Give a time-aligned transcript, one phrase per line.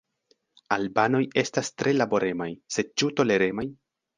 [0.77, 3.69] Albanoj estas tre laboremaj, sed ĉu toleremaj?